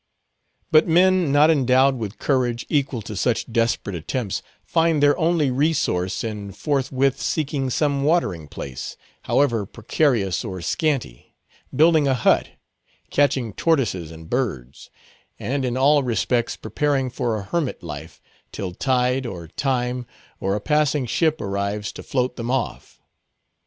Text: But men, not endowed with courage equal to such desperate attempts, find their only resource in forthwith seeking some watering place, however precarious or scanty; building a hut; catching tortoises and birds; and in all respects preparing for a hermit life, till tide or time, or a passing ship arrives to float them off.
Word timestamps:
But 0.71 0.87
men, 0.87 1.31
not 1.31 1.51
endowed 1.51 1.95
with 1.97 2.17
courage 2.17 2.65
equal 2.69 3.03
to 3.03 3.15
such 3.15 3.45
desperate 3.53 3.95
attempts, 3.95 4.41
find 4.63 4.97
their 5.03 5.15
only 5.15 5.51
resource 5.51 6.23
in 6.23 6.53
forthwith 6.53 7.21
seeking 7.21 7.69
some 7.69 8.03
watering 8.03 8.47
place, 8.47 8.97
however 9.25 9.63
precarious 9.67 10.43
or 10.43 10.59
scanty; 10.63 11.35
building 11.71 12.07
a 12.07 12.15
hut; 12.15 12.47
catching 13.11 13.53
tortoises 13.53 14.09
and 14.09 14.27
birds; 14.27 14.89
and 15.37 15.63
in 15.63 15.77
all 15.77 16.01
respects 16.01 16.55
preparing 16.55 17.11
for 17.11 17.35
a 17.37 17.43
hermit 17.43 17.83
life, 17.83 18.19
till 18.51 18.71
tide 18.73 19.27
or 19.27 19.49
time, 19.49 20.07
or 20.39 20.55
a 20.55 20.59
passing 20.59 21.05
ship 21.05 21.39
arrives 21.39 21.91
to 21.91 22.01
float 22.01 22.37
them 22.37 22.49
off. 22.49 22.99